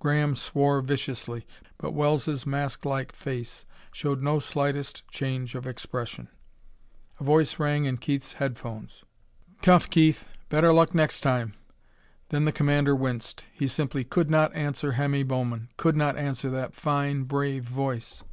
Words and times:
Graham 0.00 0.34
swore 0.34 0.80
viciously, 0.80 1.46
but 1.78 1.92
Wells' 1.92 2.44
masklike 2.44 3.12
face 3.12 3.64
showed 3.92 4.20
no 4.20 4.40
slightest 4.40 5.06
change 5.12 5.54
of 5.54 5.64
expression.... 5.64 6.26
A 7.20 7.22
voice 7.22 7.60
rang 7.60 7.84
in 7.84 7.96
Keith's 7.98 8.32
headphones. 8.32 9.04
"Tough, 9.62 9.88
Keith! 9.88 10.28
Better 10.48 10.72
luck 10.72 10.92
next 10.92 11.20
time!" 11.20 11.54
Then 12.30 12.46
the 12.46 12.50
commander 12.50 12.96
winced. 12.96 13.44
He 13.54 13.68
simply 13.68 14.02
could 14.02 14.28
not 14.28 14.52
answer 14.56 14.90
Hemmy 14.94 15.22
Bowman; 15.22 15.68
could 15.76 15.96
not 15.96 16.16
answer 16.18 16.50
that 16.50 16.74
fine, 16.74 17.22
brave 17.22 17.62
voice.... 17.62 18.24